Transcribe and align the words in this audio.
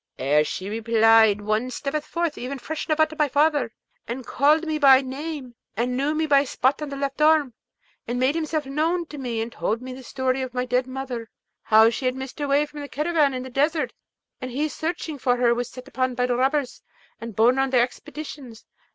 Ere 0.17 0.43
she 0.43 0.67
replied 0.67 1.41
one 1.41 1.69
stepped 1.69 2.03
forth, 2.07 2.35
even 2.35 2.57
Feshnavat, 2.57 3.15
my 3.19 3.27
father, 3.27 3.71
and 4.07 4.25
called 4.25 4.65
me 4.65 4.79
by 4.79 4.99
name, 4.99 5.53
and 5.77 5.95
knew 5.95 6.15
me 6.15 6.25
by 6.25 6.39
a 6.39 6.45
spot 6.47 6.81
on 6.81 6.89
the 6.89 6.95
left 6.95 7.21
arm, 7.21 7.53
and 8.07 8.19
made 8.19 8.33
himself 8.33 8.65
known 8.65 9.05
to 9.05 9.19
me, 9.19 9.39
and 9.43 9.51
told 9.51 9.79
me 9.79 9.93
the 9.93 10.01
story 10.01 10.41
of 10.41 10.55
my 10.55 10.65
dead 10.65 10.87
mother, 10.87 11.29
how 11.61 11.91
she 11.91 12.05
had 12.05 12.15
missed 12.15 12.39
her 12.39 12.47
way 12.47 12.65
from 12.65 12.79
the 12.79 12.87
caravan 12.89 13.35
in 13.35 13.43
the 13.43 13.49
desert, 13.51 13.93
and 14.41 14.49
he 14.49 14.67
searching 14.67 15.19
her 15.19 15.53
was 15.53 15.69
set 15.69 15.87
upon 15.87 16.15
by 16.15 16.25
robbers, 16.25 16.81
and 17.19 17.35
borne 17.35 17.59
on 17.59 17.69
their 17.69 17.83
expeditions. 17.83 18.65